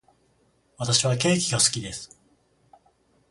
[0.79, 2.19] 私はケーキが好きです。